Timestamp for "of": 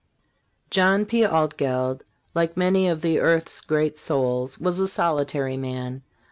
2.87-3.01